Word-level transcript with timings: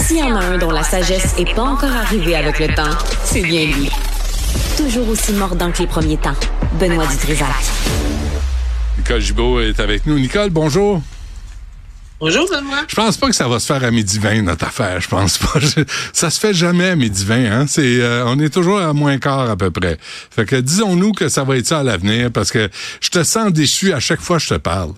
S'il 0.00 0.18
y 0.18 0.22
en 0.22 0.34
a 0.34 0.44
un 0.44 0.58
dont 0.58 0.70
la 0.70 0.82
sagesse 0.82 1.36
n'est 1.38 1.54
pas 1.54 1.62
encore 1.62 1.92
arrivée 1.92 2.34
avec 2.34 2.58
le 2.58 2.68
temps, 2.74 2.96
c'est 3.24 3.42
bien 3.42 3.66
lui. 3.66 3.90
Toujours 4.76 5.08
aussi 5.08 5.32
mordant 5.32 5.70
que 5.70 5.78
les 5.78 5.86
premiers 5.86 6.16
temps. 6.16 6.34
Benoît 6.78 7.06
Dutrisac. 7.06 7.46
Nicole 8.98 9.20
Gibault 9.20 9.60
est 9.60 9.78
avec 9.78 10.06
nous. 10.06 10.18
Nicole, 10.18 10.50
bonjour. 10.50 11.02
Bonjour, 12.18 12.46
Benoît. 12.50 12.84
Je 12.88 12.94
pense 12.94 13.16
pas 13.16 13.28
que 13.28 13.34
ça 13.34 13.48
va 13.48 13.58
se 13.60 13.66
faire 13.66 13.82
à 13.84 13.90
midi 13.90 14.18
20, 14.18 14.42
notre 14.42 14.66
affaire. 14.66 15.00
Je 15.00 15.08
pense 15.08 15.38
pas. 15.38 15.58
ça 16.12 16.30
se 16.30 16.40
fait 16.40 16.54
jamais 16.54 16.90
à 16.90 16.96
midi 16.96 17.24
20. 17.24 17.34
Hein? 17.46 17.66
C'est, 17.66 18.00
euh, 18.00 18.24
on 18.26 18.38
est 18.38 18.50
toujours 18.52 18.78
à 18.78 18.92
moins 18.92 19.18
quart 19.18 19.48
à 19.48 19.56
peu 19.56 19.70
près. 19.70 19.96
Fait 20.30 20.44
que 20.44 20.56
disons-nous 20.56 21.12
que 21.12 21.28
ça 21.28 21.44
va 21.44 21.56
être 21.56 21.66
ça 21.66 21.78
à 21.80 21.82
l'avenir 21.82 22.30
parce 22.30 22.50
que 22.50 22.68
je 23.00 23.10
te 23.10 23.22
sens 23.22 23.52
déçu 23.52 23.92
à 23.92 24.00
chaque 24.00 24.20
fois 24.20 24.38
que 24.38 24.42
je 24.42 24.48
te 24.50 24.58
parle. 24.58 24.92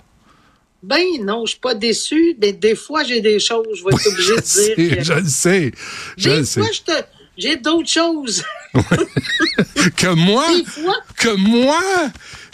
Ben 0.82 1.04
non, 1.20 1.46
je 1.46 1.52
suis 1.52 1.60
pas 1.60 1.74
déçu. 1.74 2.36
Mais 2.40 2.52
des 2.52 2.74
fois, 2.74 3.04
j'ai 3.04 3.20
des 3.20 3.38
choses, 3.38 3.66
je 3.74 3.84
vais 3.84 3.94
être 3.94 4.06
obligé 4.06 4.34
de 4.36 4.40
dire. 4.40 4.96
Que... 4.96 5.04
Je 5.04 5.12
le 5.12 5.28
sais. 5.28 5.72
Je 6.16 6.28
des 6.28 6.36
le 6.38 6.44
fois, 6.44 6.66
sais. 6.66 6.72
je 6.72 6.82
te... 6.82 7.04
j'ai 7.36 7.56
d'autres 7.56 7.88
choses. 7.88 8.42
que 9.96 10.14
moi? 10.14 10.46
Des 10.56 10.64
fois. 10.64 10.96
Que 11.16 11.34
moi? 11.36 11.80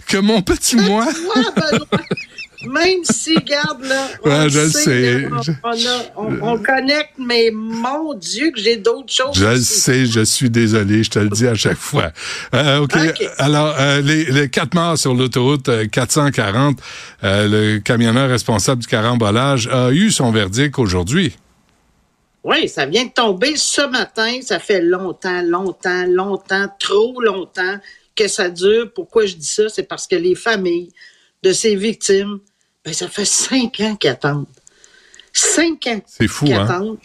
Que 0.07 0.19
mon 0.19 0.43
petit 0.43 0.77
moi? 0.77 1.07
Moi, 1.25 1.45
Benoît. 1.57 2.05
Même 2.63 3.05
si, 3.05 3.35
garde, 3.37 3.85
là, 3.85 4.09
on, 4.25 4.29
Ouais, 4.29 4.49
je 4.51 4.59
le 4.59 4.69
sait, 4.69 4.81
sais. 4.83 5.21
là, 5.21 5.29
on, 5.63 5.69
on 5.69 5.71
a- 5.71 6.05
on- 6.17 6.55
on 6.55 6.59
connecte, 6.63 7.13
mais 7.17 7.51
mon 7.53 8.15
Dieu, 8.15 8.51
que 8.51 8.61
j'ai 8.61 8.77
d'autres 8.77 9.13
choses. 9.13 9.35
Je 9.37 9.47
le 9.47 9.61
sais, 9.61 10.07
je 10.07 10.25
suis 10.25 10.51
désolé, 10.51 11.05
je 11.05 11.11
te 11.11 11.19
le 11.21 11.29
dis 11.29 11.47
à 11.47 11.55
chaque 11.55 11.77
fois. 11.79 12.11
Euh, 12.55 12.81
OK. 12.81 12.95
OK. 12.97 13.29
Alors, 13.39 13.77
euh, 13.79 14.01
les, 14.01 14.25
les 14.25 14.49
quatre 14.49 14.75
morts 14.75 14.99
sur 14.99 15.15
l'autoroute 15.15 15.69
euh, 15.69 15.87
440, 15.87 16.79
euh, 17.23 17.47
le 17.49 17.79
camionneur 17.79 18.29
responsable 18.29 18.81
du 18.83 18.89
carambolage 18.89 19.69
a 19.69 19.91
eu 19.93 20.11
son 20.11 20.33
verdict 20.33 20.79
aujourd'hui. 20.81 21.37
Oui, 22.45 22.69
ça 22.69 22.87
vient 22.87 23.05
de 23.05 23.11
tomber 23.13 23.55
ce 23.57 23.83
matin. 23.89 24.39
Ça 24.43 24.59
fait 24.59 24.81
longtemps, 24.81 25.43
longtemps, 25.43 26.05
longtemps, 26.09 26.67
trop 26.81 27.21
longtemps 27.21 27.79
que 28.17 28.27
ça 28.27 28.49
dure. 28.49 28.91
Pourquoi 28.95 29.27
je 29.27 29.35
dis 29.37 29.47
ça? 29.47 29.69
C'est 29.69 29.83
parce 29.85 30.07
que 30.09 30.17
les 30.17 30.35
familles 30.35 30.91
de 31.45 31.53
ces 31.53 31.77
victimes, 31.77 32.39
ben, 32.89 32.95
ça 32.95 33.09
fait 33.09 33.27
cinq 33.27 33.81
ans 33.81 33.97
qu'ils 33.97 34.09
attendent. 34.09 34.47
Cinq 35.31 35.87
ans 35.89 36.01
fou, 36.27 36.47
qu'ils 36.47 36.55
hein? 36.55 36.65
attendent. 36.65 36.99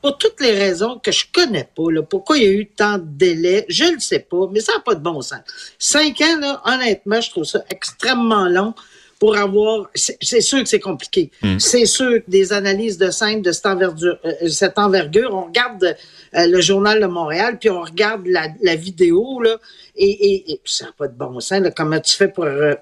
Pour 0.00 0.16
toutes 0.16 0.40
les 0.40 0.52
raisons 0.52 0.98
que 0.98 1.12
je 1.12 1.26
connais 1.30 1.68
pas, 1.76 1.90
là, 1.90 2.02
pourquoi 2.02 2.38
il 2.38 2.44
y 2.44 2.46
a 2.46 2.52
eu 2.52 2.66
tant 2.66 2.96
de 2.96 3.04
délais, 3.04 3.66
je 3.68 3.84
ne 3.84 3.98
sais 3.98 4.20
pas, 4.20 4.48
mais 4.50 4.60
ça 4.60 4.72
n'a 4.74 4.80
pas 4.80 4.94
de 4.94 5.00
bon 5.00 5.20
sens. 5.20 5.40
Cinq 5.78 6.22
ans, 6.22 6.38
là, 6.40 6.62
honnêtement, 6.64 7.20
je 7.20 7.30
trouve 7.30 7.44
ça 7.44 7.62
extrêmement 7.68 8.48
long 8.48 8.72
pour 9.18 9.36
avoir. 9.36 9.88
C'est 9.94 10.40
sûr 10.40 10.62
que 10.62 10.68
c'est 10.68 10.80
compliqué. 10.80 11.30
C'est 11.58 11.86
sûr 11.86 12.24
que 12.24 12.30
des 12.30 12.52
analyses 12.52 12.98
de 12.98 13.10
scène 13.10 13.42
de 13.42 13.52
cette 13.52 13.66
envergure, 13.66 14.18
euh, 14.24 14.48
cette 14.48 14.78
envergure 14.78 15.30
on 15.32 15.44
regarde 15.44 15.96
euh, 16.34 16.46
le 16.46 16.60
journal 16.60 17.00
de 17.00 17.06
Montréal, 17.06 17.58
puis 17.58 17.70
on 17.70 17.82
regarde 17.82 18.26
la, 18.26 18.48
la 18.62 18.76
vidéo, 18.76 19.40
là, 19.40 19.58
et, 19.96 20.10
et, 20.10 20.52
et 20.52 20.60
ça 20.64 20.86
n'a 20.86 20.92
pas 20.92 21.08
de 21.08 21.16
bon 21.16 21.40
sens, 21.40 21.60
là, 21.60 21.70
comment 21.70 22.00
tu 22.00 22.14
fais 22.14 22.28
pour, 22.28 22.44
euh, 22.44 22.74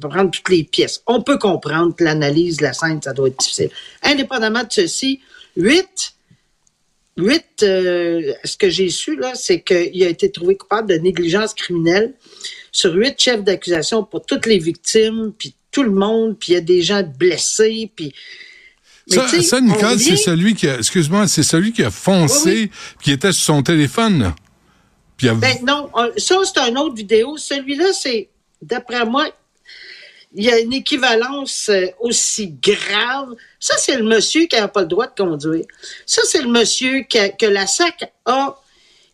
pour 0.00 0.10
prendre 0.10 0.30
toutes 0.30 0.48
les 0.48 0.64
pièces. 0.64 1.02
On 1.06 1.22
peut 1.22 1.38
comprendre 1.38 1.94
que 1.94 2.04
l'analyse 2.04 2.58
de 2.58 2.64
la 2.64 2.72
scène, 2.72 3.00
ça 3.02 3.12
doit 3.12 3.28
être 3.28 3.38
difficile. 3.38 3.70
Indépendamment 4.02 4.64
de 4.64 4.72
ceci, 4.72 5.20
huit 5.56 6.14
Huit, 7.18 7.64
euh, 7.64 8.32
ce 8.44 8.56
que 8.56 8.70
j'ai 8.70 8.90
su, 8.90 9.16
là, 9.16 9.32
c'est 9.34 9.62
qu'il 9.62 10.04
a 10.04 10.08
été 10.08 10.30
trouvé 10.30 10.56
coupable 10.56 10.88
de 10.88 10.94
négligence 10.94 11.52
criminelle 11.52 12.14
sur 12.70 12.94
huit 12.94 13.20
chefs 13.20 13.42
d'accusation 13.42 14.04
pour 14.04 14.24
toutes 14.24 14.46
les 14.46 14.58
victimes, 14.58 15.32
puis 15.36 15.52
tout 15.70 15.82
le 15.82 15.90
monde, 15.90 16.36
puis 16.38 16.52
il 16.52 16.54
y 16.54 16.58
a 16.58 16.60
des 16.60 16.82
gens 16.82 17.02
blessés, 17.02 17.90
puis... 17.94 18.14
Ça, 19.06 19.60
Nicole, 19.60 19.98
c'est 19.98 20.16
celui 20.16 20.54
qui 20.54 20.68
a, 20.68 20.76
excuse-moi, 20.76 21.26
c'est 21.28 21.42
celui 21.42 21.72
qui 21.72 21.82
a 21.82 21.90
foncé, 21.90 22.50
Oui, 22.50 22.66
puis 22.98 23.04
qui 23.04 23.12
était 23.12 23.32
sur 23.32 23.42
son 23.54 23.62
téléphone. 23.62 24.34
Puis 25.16 25.30
a- 25.30 25.34
Ben 25.34 25.56
non, 25.66 25.88
on- 25.94 26.10
ça, 26.18 26.36
c'est 26.44 26.60
une 26.60 26.76
autre 26.76 26.94
vidéo. 26.94 27.38
Celui-là, 27.38 27.94
c'est, 27.94 28.28
d'après 28.60 29.06
moi, 29.06 29.30
il 30.34 30.44
y 30.44 30.50
a 30.50 30.58
une 30.60 30.74
équivalence 30.74 31.70
euh, 31.70 31.86
aussi 32.00 32.54
grave. 32.62 33.34
Ça, 33.58 33.76
c'est 33.78 33.96
le 33.96 34.04
monsieur 34.04 34.44
qui 34.44 34.56
n'a 34.56 34.68
pas 34.68 34.82
le 34.82 34.88
droit 34.88 35.06
de 35.06 35.14
conduire. 35.22 35.64
Ça, 36.04 36.20
c'est 36.26 36.42
le 36.42 36.48
monsieur 36.48 37.00
qui 37.08 37.18
a- 37.18 37.30
que 37.30 37.46
la 37.46 37.66
SAC 37.66 38.12
a. 38.26 38.60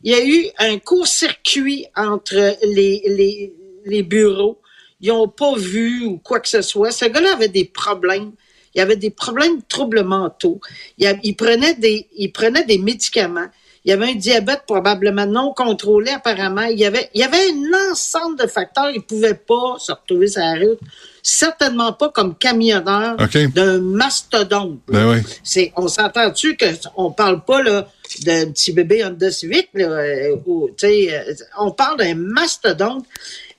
Il 0.03 0.10
y 0.10 0.15
a 0.15 0.26
eu 0.26 0.47
un 0.59 0.78
court-circuit 0.81 1.86
entre 1.97 2.56
les, 2.66 3.00
les, 3.06 3.53
les 3.86 4.03
bureaux. 4.03 4.60
Ils 5.04 5.09
n'ont 5.09 5.28
pas 5.28 5.54
vu 5.54 6.03
ou 6.06 6.16
quoi 6.16 6.41
que 6.41 6.48
ce 6.48 6.62
soit. 6.62 6.91
Ce 6.91 7.04
gars-là 7.04 7.34
avait 7.34 7.48
des 7.48 7.66
problèmes. 7.66 8.32
Il 8.75 8.81
avait 8.81 8.97
des 8.97 9.10
problèmes 9.10 9.59
de 9.59 9.62
troubles 9.69 10.03
mentaux. 10.03 10.60
Il, 10.97 11.06
a- 11.06 11.15
il 11.22 11.37
prenait 11.37 11.75
des, 11.75 12.09
il 12.16 12.32
prenait 12.32 12.65
des 12.65 12.78
médicaments. 12.78 13.48
Il 13.84 13.91
y 13.91 13.92
avait 13.92 14.12
un 14.12 14.15
diabète 14.15 14.62
probablement 14.66 15.26
non 15.26 15.53
contrôlé 15.53 16.10
apparemment. 16.10 16.62
Il 16.62 16.78
y 16.78 16.87
avait, 16.87 17.10
il 17.12 17.22
avait 17.22 17.50
un 17.50 17.91
ensemble 17.92 18.38
de 18.38 18.47
facteurs. 18.47 18.91
Il 18.94 19.03
pouvait 19.03 19.34
pas 19.34 19.76
se 19.78 19.92
retrouver 19.92 20.26
sur 20.28 20.41
la 20.41 20.54
route. 20.54 20.78
Certainement 21.22 21.92
pas 21.92 22.09
comme 22.09 22.34
camionneur 22.34 23.16
d'un 23.48 23.81
mastodonte. 23.81 24.78
Ben 24.88 25.10
oui. 25.10 25.19
C'est, 25.42 25.72
on 25.76 25.88
s'entend-tu 25.88 26.56
que 26.56 26.65
on 26.97 27.10
parle 27.12 27.44
pas 27.44 27.62
là 27.62 27.86
d'un 28.25 28.50
petit 28.53 28.72
bébé 28.72 29.04
Honda 29.04 29.31
Civic 29.31 29.69
là, 29.75 29.86
euh, 29.86 30.36
euh, 30.84 31.34
on 31.59 31.71
parle 31.72 31.98
d'un 31.98 32.15
mastodonte. 32.15 33.04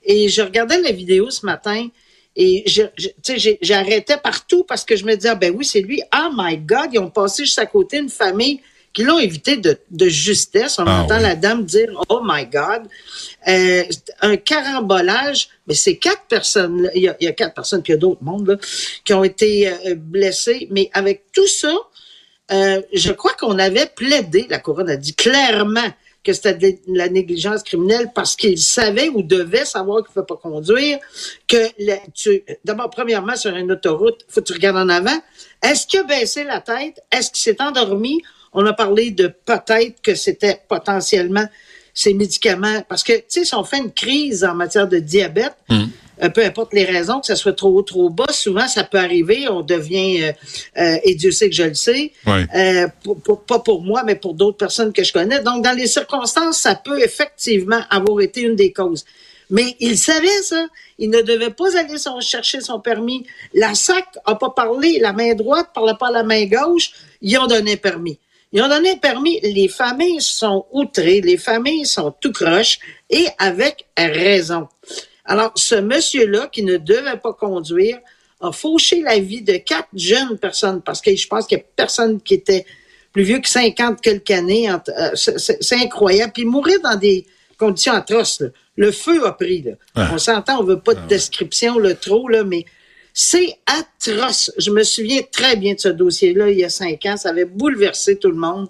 Et 0.05 0.29
je 0.29 0.41
regardais 0.41 0.79
la 0.81 0.91
vidéo 0.91 1.29
ce 1.29 1.45
matin 1.45 1.87
et 2.35 2.63
je, 2.67 2.83
je- 2.97 3.51
j'arrêtais 3.61 4.17
partout 4.17 4.63
parce 4.63 4.83
que 4.85 4.95
je 4.95 5.05
me 5.05 5.15
disais 5.15 5.29
ah, 5.29 5.35
ben 5.35 5.53
oui 5.55 5.65
c'est 5.65 5.81
lui. 5.81 6.01
Oh 6.15 6.29
my 6.35 6.57
God, 6.57 6.89
ils 6.93 6.99
ont 6.99 7.09
passé 7.09 7.45
juste 7.45 7.59
à 7.59 7.65
côté 7.65 7.97
une 7.97 8.09
famille 8.09 8.59
qui 8.93 9.03
l'ont 9.03 9.19
évité 9.19 9.57
de, 9.57 9.77
de 9.91 10.07
justesse. 10.07 10.79
On 10.79 10.85
Ah 10.87 11.01
entend 11.03 11.17
oui. 11.17 11.23
la 11.23 11.35
dame 11.35 11.65
dire 11.65 11.89
oh 12.07 12.21
my 12.23 12.45
God. 12.45 12.83
Euh, 13.47 13.83
un 14.21 14.37
carambolage, 14.37 15.49
mais 15.67 15.73
c'est 15.73 15.97
quatre 15.97 16.23
personnes. 16.29 16.89
Il 16.95 17.01
y 17.03 17.09
a, 17.09 17.15
il 17.19 17.25
y 17.25 17.27
a 17.27 17.33
quatre 17.33 17.53
personnes, 17.53 17.81
puis 17.83 17.91
il 17.91 17.95
y 17.95 17.97
a 17.97 17.99
d'autres 17.99 18.23
mondes 18.23 18.47
là, 18.47 18.55
qui 19.03 19.13
ont 19.13 19.23
été 19.23 19.67
euh, 19.67 19.95
blessés. 19.95 20.67
Mais 20.71 20.89
avec 20.93 21.23
tout 21.33 21.47
ça, 21.47 21.73
euh, 22.51 22.81
je 22.93 23.11
crois 23.11 23.33
qu'on 23.33 23.57
avait 23.59 23.87
plaidé, 23.87 24.45
la 24.49 24.59
couronne 24.59 24.89
a 24.89 24.95
dit 24.97 25.13
clairement 25.15 25.89
que 26.25 26.33
c'était 26.33 26.55
de 26.55 26.79
la 26.87 27.07
négligence 27.07 27.63
criminelle 27.63 28.11
parce 28.13 28.35
qu'il 28.35 28.57
savait 28.57 29.09
ou 29.09 29.21
devait 29.21 29.63
savoir 29.63 30.03
qu'il 30.03 30.09
ne 30.09 30.13
faut 30.13 30.35
pas 30.35 30.35
conduire, 30.35 30.97
que 31.47 31.57
d'abord, 32.65 32.89
premièrement, 32.89 33.35
sur 33.35 33.55
une 33.55 33.71
autoroute, 33.71 34.25
faut 34.27 34.41
que 34.41 34.45
tu 34.45 34.53
regardes 34.53 34.77
en 34.77 34.89
avant. 34.89 35.17
Est-ce 35.63 35.85
qu'il 35.85 35.99
a 35.99 36.03
baissé 36.03 36.43
la 36.43 36.61
tête? 36.61 36.99
Est-ce 37.11 37.29
qu'il 37.29 37.39
s'est 37.39 37.61
endormi? 37.61 38.21
On 38.53 38.65
a 38.65 38.73
parlé 38.73 39.11
de 39.11 39.27
peut-être 39.27 40.01
que 40.01 40.15
c'était 40.15 40.59
potentiellement 40.67 41.45
ces 41.93 42.13
médicaments. 42.13 42.81
Parce 42.89 43.03
que, 43.03 43.13
tu 43.13 43.23
sais, 43.27 43.45
si 43.45 43.55
on 43.55 43.63
fait 43.63 43.77
une 43.77 43.91
crise 43.91 44.43
en 44.43 44.55
matière 44.55 44.87
de 44.87 44.97
diabète, 44.97 45.55
euh, 45.71 45.85
peu 46.33 46.43
importe 46.43 46.73
les 46.73 46.85
raisons, 46.85 47.19
que 47.19 47.27
ça 47.27 47.35
soit 47.35 47.53
trop 47.53 47.69
haut, 47.69 47.81
trop 47.83 48.09
bas, 48.09 48.31
souvent 48.31 48.67
ça 48.67 48.83
peut 48.83 48.97
arriver, 48.97 49.47
on 49.49 49.61
devient, 49.61 50.23
euh, 50.23 50.31
euh, 50.77 50.97
et 51.03 51.15
Dieu 51.15 51.31
sait 51.31 51.49
que 51.49 51.55
je 51.55 51.63
le 51.63 51.73
sais, 51.73 52.11
euh, 52.55 52.87
pour- 53.03 53.19
pour- 53.21 53.41
pas 53.43 53.59
pour 53.59 53.81
moi, 53.83 54.03
mais 54.05 54.15
pour 54.15 54.33
d'autres 54.33 54.57
personnes 54.57 54.93
que 54.93 55.03
je 55.03 55.11
connais. 55.13 55.41
Donc, 55.41 55.63
dans 55.63 55.75
les 55.77 55.87
circonstances, 55.87 56.59
ça 56.59 56.75
peut 56.75 57.01
effectivement 57.01 57.81
avoir 57.89 58.21
été 58.21 58.41
une 58.41 58.55
des 58.55 58.71
causes. 58.71 59.03
Mais 59.51 59.75
il 59.79 59.95
savait 59.97 60.41
ça. 60.41 60.65
Il 60.97 61.11
ne 61.11 61.21
devait 61.21 61.51
pas 61.51 61.77
aller 61.77 61.99
son- 61.99 62.19
chercher 62.19 62.61
son 62.61 62.79
permis. 62.79 63.27
La 63.53 63.75
SAC 63.75 64.05
a 64.25 64.33
pas 64.35 64.49
parlé. 64.49 64.97
La 64.99 65.13
main 65.13 65.35
droite 65.35 65.69
parlait 65.73 65.93
pas 65.99 66.07
à 66.07 66.11
la 66.11 66.23
main 66.23 66.45
gauche. 66.45 66.91
Ils 67.21 67.37
ont 67.37 67.45
donné 67.45 67.73
un 67.73 67.77
permis. 67.77 68.17
Ils 68.53 68.61
ont 68.63 68.67
donné 68.69 68.91
un 68.93 68.97
permis. 68.97 69.39
Les 69.43 69.67
familles 69.67 70.21
sont 70.21 70.65
outrées, 70.71 71.21
les 71.21 71.37
familles 71.37 71.85
sont 71.85 72.11
tout 72.19 72.31
croches 72.31 72.79
et 73.09 73.27
avec 73.37 73.85
raison. 73.97 74.67
Alors, 75.25 75.51
ce 75.55 75.75
monsieur-là, 75.75 76.49
qui 76.51 76.63
ne 76.63 76.77
devait 76.77 77.17
pas 77.17 77.33
conduire, 77.33 77.99
a 78.41 78.51
fauché 78.51 79.01
la 79.01 79.17
vie 79.19 79.41
de 79.41 79.57
quatre 79.57 79.89
jeunes 79.93 80.37
personnes 80.37 80.81
parce 80.81 81.01
que 81.01 81.15
je 81.15 81.27
pense 81.27 81.47
qu'il 81.47 81.57
n'y 81.57 81.63
a 81.63 81.65
personne 81.75 82.21
qui 82.21 82.35
était 82.35 82.65
plus 83.11 83.23
vieux 83.23 83.39
que 83.39 83.49
50 83.49 84.01
quelques 84.01 84.31
années. 84.31 84.69
Euh, 84.69 85.09
c'est 85.15 85.77
incroyable. 85.77 86.33
Puis 86.33 86.45
mourir 86.45 86.79
dans 86.83 86.95
des 86.95 87.25
conditions 87.57 87.93
atroces. 87.93 88.43
Le 88.75 88.91
feu 88.91 89.25
a 89.25 89.31
pris. 89.31 89.61
Là. 89.61 90.09
On 90.11 90.17
s'entend, 90.17 90.59
on 90.59 90.63
veut 90.63 90.79
pas 90.79 90.93
de 90.93 91.07
description 91.07 91.79
le 91.79 91.95
trop, 91.95 92.27
là, 92.27 92.43
mais 92.43 92.65
c'est 93.13 93.57
atroce. 93.65 94.51
Je 94.57 94.69
me 94.69 94.83
souviens 94.83 95.21
très 95.31 95.55
bien 95.55 95.73
de 95.73 95.79
ce 95.79 95.87
dossier-là 95.87 96.49
il 96.49 96.59
y 96.59 96.65
a 96.65 96.69
cinq 96.69 97.05
ans. 97.05 97.15
Ça 97.15 97.29
avait 97.29 97.45
bouleversé 97.45 98.17
tout 98.17 98.29
le 98.29 98.37
monde. 98.37 98.67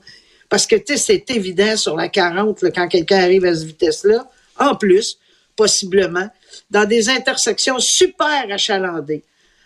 Parce 0.48 0.68
que, 0.68 0.76
tu 0.76 0.96
sais, 0.96 0.98
c'est 0.98 1.36
évident 1.36 1.76
sur 1.76 1.96
la 1.96 2.08
40, 2.08 2.66
quand 2.74 2.88
quelqu'un 2.88 3.18
arrive 3.18 3.46
à 3.46 3.56
cette 3.56 3.66
vitesse-là. 3.66 4.30
En 4.60 4.76
plus, 4.76 5.18
possiblement, 5.56 6.30
dans 6.70 6.86
des 6.86 7.10
intersections 7.10 7.80
super 7.80 8.46
achalandées. 8.50 9.24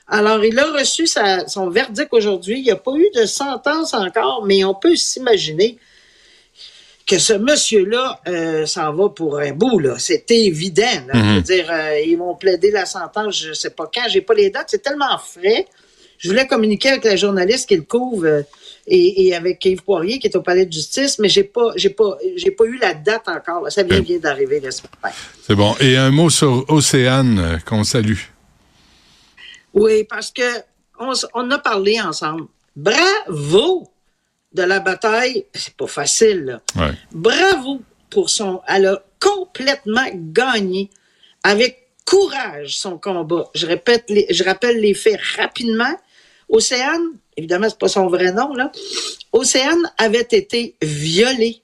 Alors, 0.08 0.44
il 0.44 0.58
a 0.58 0.72
reçu 0.72 1.08
son 1.48 1.70
verdict 1.70 2.10
aujourd'hui. 2.12 2.60
Il 2.60 2.64
n'y 2.64 2.72
a 2.72 2.76
pas 2.76 2.96
eu 2.96 3.10
de 3.14 3.26
sentence 3.26 3.94
encore, 3.94 4.44
mais 4.46 4.64
on 4.64 4.74
peut 4.74 4.96
s'imaginer 4.96 5.78
que 7.06 7.18
ce 7.18 7.34
monsieur-là 7.34 8.20
euh, 8.28 8.66
s'en 8.66 8.94
va 8.94 9.10
pour 9.10 9.40
un 9.40 9.52
bout. 9.52 9.80
Là. 9.80 9.96
C'est 9.98 10.30
évident. 10.32 10.84
Je 11.14 11.18
veux 11.18 11.24
mhm. 11.24 11.42
dire, 11.42 11.68
euh, 11.72 12.00
ils 12.00 12.16
vont 12.18 12.36
plaider 12.36 12.72
la 12.72 12.86
sentence, 12.86 13.40
je 13.40 13.50
ne 13.50 13.54
sais 13.54 13.72
pas 13.72 13.90
quand, 13.94 14.08
j'ai 14.10 14.22
pas 14.22 14.36
les 14.36 14.50
dates. 14.50 14.68
C'est 14.70 14.84
tellement 14.84 15.18
frais. 15.18 15.66
Je 16.20 16.30
voulais 16.30 16.46
communiquer 16.46 16.90
avec 16.90 17.06
la 17.06 17.16
journaliste 17.16 17.68
qui 17.68 17.76
le 17.76 17.84
couvre 17.84 18.26
euh, 18.26 18.42
et, 18.90 19.36
avec 19.36 19.64
Yves 19.66 19.84
Poirier 19.84 20.20
qui 20.20 20.28
est 20.28 20.36
au 20.36 20.42
palais 20.42 20.66
de 20.66 20.74
justice, 20.74 21.20
mais 21.20 21.30
j'ai 21.30 21.44
pas, 21.44 21.72
j'ai 21.76 21.90
pas, 21.90 22.18
j'ai 22.36 22.52
pas 22.52 22.66
eu 22.66 22.78
la 22.78 22.94
date 22.94 23.28
encore. 23.28 23.72
Ça 23.72 23.84
vient, 23.84 24.02
vient 24.02 24.20
d'arriver, 24.20 24.62
C'est 25.42 25.56
bon. 25.56 25.76
Et 25.80 25.96
un 25.96 26.12
mot 26.12 26.30
sur 26.30 26.66
Océane 26.70 27.62
qu'on 27.66 27.84
salue. 27.84 28.20
Oui, 29.74 30.04
parce 30.04 30.32
que 30.32 30.60
on, 31.00 31.14
on 31.34 31.52
a 31.52 31.60
parlé 31.60 32.02
ensemble. 32.02 32.48
Bravo! 32.76 33.90
de 34.54 34.64
la 34.64 34.80
bataille, 34.80 35.46
c'est 35.54 35.76
pas 35.76 35.88
facile. 35.88 36.60
Bravo 37.12 37.82
pour 38.10 38.30
son. 38.30 38.62
Elle 38.68 38.88
a 38.88 39.04
complètement 39.20 40.08
gagné 40.14 40.90
avec 41.44 41.90
courage 42.06 42.78
son 42.78 42.98
combat. 42.98 43.50
Je 43.54 43.68
répète, 43.68 44.06
les, 44.10 44.26
je 44.30 44.44
rappelle 44.44 44.80
les 44.80 44.94
faits 44.94 45.20
rapidement. 45.38 45.96
Océane, 46.50 47.14
évidemment, 47.38 47.70
c'est 47.70 47.78
pas 47.78 47.88
son 47.88 48.08
vrai 48.08 48.32
nom, 48.32 48.54
là. 48.54 48.72
Océane 49.32 49.92
avait 49.98 50.28
été 50.32 50.76
violée. 50.82 51.62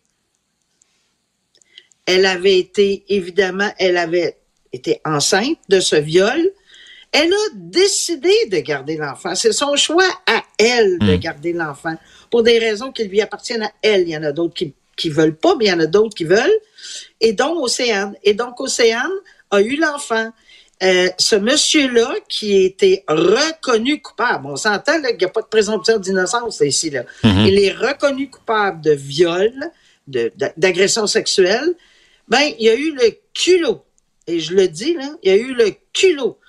Elle 2.05 2.25
avait 2.25 2.59
été, 2.59 3.03
évidemment, 3.09 3.71
elle 3.79 3.97
avait 3.97 4.37
été 4.71 5.01
enceinte 5.03 5.57
de 5.69 5.79
ce 5.79 5.95
viol. 5.95 6.51
Elle 7.11 7.33
a 7.33 7.47
décidé 7.55 8.33
de 8.51 8.57
garder 8.59 8.97
l'enfant. 8.97 9.33
C'est 9.35 9.53
son 9.53 9.75
choix 9.75 10.09
à 10.27 10.43
elle 10.57 10.99
de 10.99 11.15
hmm. 11.15 11.19
garder 11.19 11.53
l'enfant 11.53 11.95
pour 12.29 12.43
des 12.43 12.59
raisons 12.59 12.91
qui 12.91 13.05
lui 13.05 13.21
appartiennent 13.21 13.63
à 13.63 13.71
elle. 13.81 14.01
Il 14.01 14.09
y 14.09 14.17
en 14.17 14.23
a 14.23 14.31
d'autres 14.31 14.53
qui 14.53 14.73
qui 14.95 15.09
veulent 15.09 15.35
pas, 15.35 15.55
mais 15.55 15.65
il 15.65 15.67
y 15.69 15.73
en 15.73 15.79
a 15.79 15.85
d'autres 15.85 16.15
qui 16.15 16.23
veulent. 16.23 16.59
Et 17.21 17.33
donc, 17.33 17.57
Océane. 17.59 18.15
Et 18.23 18.33
donc, 18.33 18.59
Océane 18.59 19.11
a 19.51 19.61
eu 19.61 19.75
l'enfant. 19.77 20.31
Euh, 20.83 21.09
ce 21.17 21.35
monsieur-là 21.37 22.15
qui 22.27 22.53
a 22.55 22.65
été 22.65 23.03
reconnu 23.07 24.01
coupable, 24.01 24.47
on 24.47 24.57
s'entend 24.57 25.01
qu'il 25.01 25.17
n'y 25.17 25.23
a 25.25 25.29
pas 25.29 25.41
de 25.41 25.47
présomption 25.47 25.99
d'innocence 25.99 26.61
ici. 26.61 26.89
Là. 26.89 27.03
Mm-hmm. 27.23 27.47
Il 27.47 27.59
est 27.59 27.71
reconnu 27.71 28.29
coupable 28.29 28.81
de 28.81 28.91
viol, 28.91 29.53
d'agression 30.07 31.07
sexuelle. 31.07 31.75
Ben, 32.27 32.51
il 32.59 32.65
y 32.65 32.69
a 32.69 32.75
eu 32.75 32.93
le 32.93 33.17
culot, 33.33 33.85
et 34.27 34.39
je 34.39 34.53
le 34.53 34.67
dis, 34.67 34.95
là, 34.95 35.09
il 35.23 35.31
y 35.31 35.33
a 35.33 35.37
eu 35.37 35.53
le 35.53 35.71
culot 35.93 36.39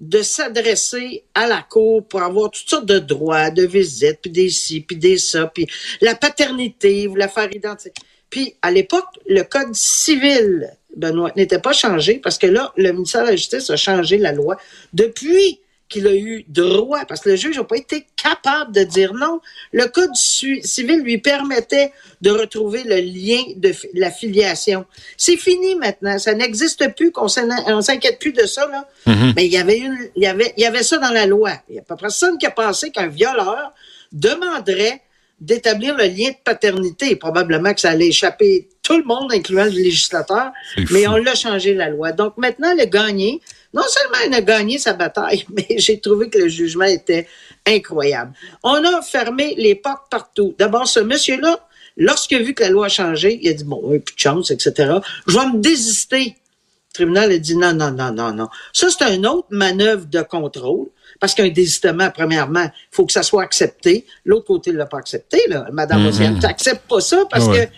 de 0.00 0.20
s'adresser 0.20 1.24
à 1.34 1.46
la 1.46 1.62
cour 1.62 2.06
pour 2.06 2.22
avoir 2.22 2.50
toutes 2.50 2.68
sortes 2.68 2.86
de 2.86 2.98
droits, 2.98 3.50
de 3.50 3.64
visites, 3.64 4.18
puis 4.20 4.30
des 4.30 4.50
ci, 4.50 4.80
puis 4.80 4.96
des 4.96 5.16
ça, 5.16 5.46
puis 5.46 5.66
la 6.00 6.14
paternité, 6.14 7.06
vous 7.06 7.16
la 7.16 7.28
faire 7.28 7.54
identifier. 7.54 7.92
Puis 8.28 8.56
à 8.60 8.70
l'époque, 8.70 9.06
le 9.26 9.42
code 9.42 9.74
civil, 9.74 10.70
Benoît, 10.96 11.32
n'était 11.36 11.58
pas 11.58 11.72
changé 11.72 12.20
parce 12.22 12.38
que 12.38 12.46
là, 12.46 12.72
le 12.76 12.92
ministère 12.92 13.22
de 13.22 13.28
la 13.28 13.36
Justice 13.36 13.70
a 13.70 13.76
changé 13.76 14.18
la 14.18 14.32
loi. 14.32 14.56
Depuis 14.92 15.60
qu'il 15.88 16.06
a 16.06 16.14
eu 16.14 16.44
droit, 16.48 17.04
parce 17.04 17.20
que 17.20 17.30
le 17.30 17.36
juge 17.36 17.58
n'a 17.58 17.64
pas 17.64 17.76
été 17.76 18.06
capable 18.16 18.72
de 18.72 18.82
dire 18.82 19.14
non. 19.14 19.40
Le 19.72 19.86
Code 19.86 20.14
civil 20.16 21.00
lui 21.00 21.18
permettait 21.18 21.92
de 22.20 22.30
retrouver 22.30 22.82
le 22.84 22.96
lien 22.96 23.42
de 23.56 23.72
la 23.94 24.10
filiation. 24.10 24.84
C'est 25.16 25.36
fini 25.36 25.76
maintenant. 25.76 26.18
Ça 26.18 26.34
n'existe 26.34 26.94
plus, 26.96 27.12
qu'on 27.12 27.28
s'inquiète 27.28 28.18
plus 28.18 28.32
de 28.32 28.46
ça. 28.46 28.66
Là. 28.66 28.88
Mm-hmm. 29.06 29.32
Mais 29.36 29.46
il 29.46 29.52
y 29.52 29.58
avait 29.58 29.78
une, 29.78 29.96
il 30.16 30.22
y 30.22 30.26
avait, 30.26 30.52
il 30.56 30.62
y 30.62 30.66
avait 30.66 30.82
ça 30.82 30.98
dans 30.98 31.10
la 31.10 31.26
loi. 31.26 31.52
Il 31.68 31.74
n'y 31.74 31.78
a 31.78 31.82
pas 31.82 31.96
personne 31.96 32.36
qui 32.38 32.46
a 32.46 32.50
pensé 32.50 32.90
qu'un 32.90 33.06
violeur 33.06 33.72
demanderait 34.12 35.02
d'établir 35.40 35.96
le 35.96 36.04
lien 36.04 36.30
de 36.30 36.42
paternité. 36.42 37.14
Probablement 37.14 37.72
que 37.74 37.80
ça 37.80 37.90
allait 37.90 38.08
échapper 38.08 38.68
tout 38.86 38.96
le 38.96 39.02
monde, 39.02 39.32
incluant 39.32 39.64
le 39.64 39.70
législateur, 39.70 40.52
mais 40.92 41.08
on 41.08 41.16
l'a 41.16 41.34
changé 41.34 41.74
la 41.74 41.90
loi. 41.90 42.12
Donc 42.12 42.36
maintenant, 42.36 42.72
le 42.72 42.84
gagné, 42.84 43.40
non 43.74 43.82
seulement 43.88 44.18
il 44.26 44.32
a 44.32 44.40
gagné 44.40 44.78
sa 44.78 44.92
bataille, 44.92 45.44
mais 45.52 45.66
j'ai 45.78 45.98
trouvé 45.98 46.30
que 46.30 46.38
le 46.38 46.48
jugement 46.48 46.84
était 46.84 47.26
incroyable. 47.66 48.32
On 48.62 48.84
a 48.84 49.02
fermé 49.02 49.54
les 49.58 49.74
portes 49.74 50.08
partout. 50.08 50.54
D'abord, 50.56 50.86
ce 50.86 51.00
monsieur-là, 51.00 51.66
lorsqu'il 51.96 52.38
a 52.38 52.42
vu 52.42 52.54
que 52.54 52.62
la 52.62 52.70
loi 52.70 52.86
a 52.86 52.88
changé, 52.88 53.40
il 53.42 53.48
a 53.48 53.54
dit, 53.54 53.64
bon, 53.64 53.80
plus 53.98 54.14
de 54.14 54.20
chance, 54.20 54.52
etc. 54.52 54.92
Je 55.26 55.36
vais 55.36 55.46
me 55.46 55.58
désister. 55.58 56.36
Le 56.36 56.94
tribunal 56.94 57.32
a 57.32 57.38
dit, 57.38 57.56
non, 57.56 57.72
non, 57.74 57.90
non, 57.90 58.12
non, 58.12 58.32
non. 58.32 58.48
Ça, 58.72 58.86
c'est 58.88 59.16
une 59.16 59.26
autre 59.26 59.48
manœuvre 59.50 60.06
de 60.06 60.22
contrôle. 60.22 60.86
Parce 61.18 61.34
qu'un 61.34 61.48
désistement, 61.48 62.10
premièrement, 62.10 62.64
il 62.64 62.72
faut 62.90 63.06
que 63.06 63.12
ça 63.12 63.22
soit 63.22 63.42
accepté. 63.42 64.06
L'autre 64.24 64.46
côté 64.46 64.70
ne 64.70 64.76
l'a 64.76 64.86
pas 64.86 64.98
accepté, 64.98 65.40
là. 65.48 65.66
Madame 65.72 66.02
mm 66.04 66.10
-hmm. 66.10 66.34
tu 66.34 66.40
n'acceptes 66.40 66.86
pas 66.86 67.00
ça 67.00 67.24
parce 67.30 67.48
que, 67.48 67.68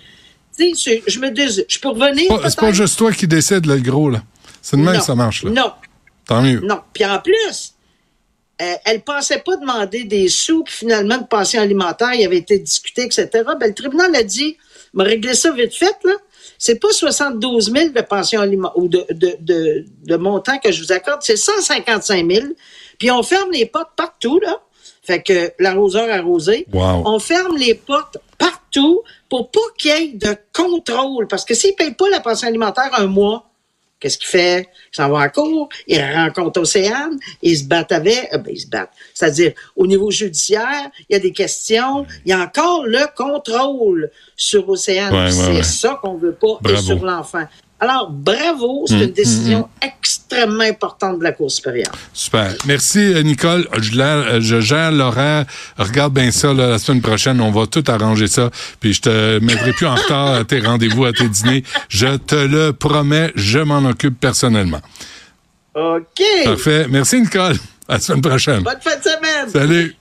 tu 0.58 0.74
sais, 0.76 1.02
je 1.06 1.18
me 1.20 1.30
dis, 1.30 1.62
je 1.68 1.78
peux 1.78 1.88
revenir. 1.88 2.30
C'est 2.48 2.58
pas 2.58 2.72
juste 2.72 2.98
toi 2.98 3.12
qui 3.12 3.26
décide, 3.26 3.66
le 3.66 3.78
gros, 3.78 4.10
là. 4.10 4.22
C'est 4.60 4.76
de 4.76 4.82
même 4.82 4.98
que 4.98 5.04
ça 5.04 5.14
marche, 5.14 5.44
là. 5.44 5.50
Non, 5.50 5.72
Tant 6.28 6.42
mieux. 6.42 6.60
Non. 6.60 6.80
Puis 6.92 7.04
en 7.06 7.18
plus, 7.18 7.74
euh, 8.60 8.74
elle 8.84 9.00
pensait 9.00 9.38
pas 9.38 9.56
demander 9.56 10.04
des 10.04 10.28
sous, 10.28 10.62
puis 10.62 10.74
finalement, 10.74 11.16
de 11.16 11.26
pension 11.26 11.62
alimentaire, 11.62 12.12
il 12.14 12.24
avait 12.24 12.36
été 12.36 12.58
discuté, 12.58 13.04
etc. 13.04 13.28
Ben, 13.58 13.68
le 13.68 13.74
tribunal 13.74 14.14
a 14.14 14.22
dit, 14.22 14.56
m'a 14.92 15.04
réglé 15.04 15.34
ça 15.34 15.50
vite 15.52 15.74
fait, 15.74 15.96
là. 16.04 16.12
C'est 16.58 16.80
pas 16.80 16.90
72 16.90 17.72
000 17.72 17.90
de 17.90 18.00
pension 18.00 18.40
alimentaire 18.40 18.76
ou 18.76 18.88
de, 18.88 19.06
de, 19.10 19.36
de, 19.40 19.84
de, 20.04 20.16
montant 20.16 20.58
que 20.58 20.72
je 20.72 20.82
vous 20.82 20.92
accorde, 20.92 21.20
c'est 21.22 21.36
155 21.36 22.30
000. 22.30 22.46
Puis 22.98 23.10
on 23.10 23.22
ferme 23.22 23.52
les 23.52 23.64
portes 23.66 23.92
partout, 23.96 24.40
là. 24.40 24.60
Fait 25.02 25.22
que 25.22 25.52
l'arroseur 25.58 26.10
arrosé. 26.10 26.66
Wow. 26.72 27.04
On 27.06 27.18
ferme 27.18 27.56
les 27.56 27.74
portes 27.74 28.18
partout 28.36 28.57
pour 29.28 29.50
pas 29.50 29.60
qu'il 29.78 29.90
y 29.90 29.94
ait 29.94 30.12
de 30.14 30.36
contrôle. 30.52 31.26
Parce 31.28 31.44
que 31.44 31.54
s'il 31.54 31.70
ne 31.70 31.76
paye 31.76 31.94
pas 31.94 32.08
la 32.10 32.20
pension 32.20 32.48
alimentaire 32.48 32.90
un 32.96 33.06
mois, 33.06 33.48
Qu'est-ce 34.00 34.18
qu'il 34.18 34.28
fait? 34.28 34.68
Il 34.92 34.96
s'en 34.96 35.08
va 35.08 35.24
en 35.24 35.28
cours, 35.28 35.68
il 35.88 36.00
rencontre 36.00 36.60
Océane, 36.60 37.18
il 37.42 37.58
se 37.58 37.64
bat 37.64 37.84
avec, 37.90 38.28
euh, 38.32 38.38
ben, 38.38 38.52
il 38.54 38.60
se 38.60 38.68
bat. 38.68 38.88
C'est-à-dire, 39.12 39.52
au 39.74 39.88
niveau 39.88 40.10
judiciaire, 40.10 40.90
il 41.08 41.14
y 41.14 41.16
a 41.16 41.18
des 41.18 41.32
questions, 41.32 42.06
il 42.24 42.30
y 42.30 42.32
a 42.32 42.38
encore 42.38 42.84
le 42.86 43.06
contrôle 43.16 44.10
sur 44.36 44.68
Océane. 44.68 45.32
c'est 45.32 45.64
ça 45.64 45.98
qu'on 46.00 46.14
veut 46.14 46.34
pas, 46.34 46.58
et 46.70 46.76
sur 46.76 47.04
l'enfant. 47.04 47.44
Alors, 47.80 48.10
bravo, 48.10 48.84
c'est 48.86 48.94
une 48.94 49.10
mm, 49.10 49.12
décision 49.12 49.58
mm, 49.60 49.86
mm. 49.86 49.90
Extrêmement 50.28 50.64
importante 50.64 51.18
de 51.18 51.24
la 51.24 51.32
Cour 51.32 51.50
supérieure. 51.50 51.92
Super. 52.12 52.54
Merci, 52.66 52.98
euh, 52.98 53.22
Nicole. 53.22 53.66
Je, 53.80 53.98
euh, 53.98 54.40
je 54.40 54.60
gère 54.60 54.92
l'horaire. 54.92 55.44
Regarde 55.78 56.12
bien 56.12 56.30
ça, 56.30 56.52
la 56.52 56.78
semaine 56.78 57.00
prochaine, 57.02 57.40
on 57.40 57.50
va 57.50 57.66
tout 57.66 57.84
arranger 57.88 58.26
ça. 58.26 58.50
Puis 58.80 58.94
je 58.94 59.02
te 59.02 59.38
mettrai 59.40 59.72
plus 59.72 59.86
en 59.86 59.94
retard 59.94 60.34
à 60.34 60.44
tes 60.44 60.60
rendez-vous, 60.60 61.04
à 61.04 61.12
tes 61.12 61.28
dîners. 61.28 61.64
Je 61.88 62.16
te 62.16 62.34
le 62.34 62.72
promets, 62.72 63.32
je 63.34 63.58
m'en 63.58 63.84
occupe 63.88 64.18
personnellement. 64.20 64.80
OK. 65.74 66.22
Parfait. 66.44 66.86
Merci, 66.88 67.20
Nicole. 67.20 67.56
À 67.88 67.94
la 67.94 68.00
semaine 68.00 68.22
prochaine. 68.22 68.62
Bonne 68.62 68.80
fin 68.82 68.96
de 68.96 69.02
semaine. 69.02 69.48
Salut. 69.50 69.96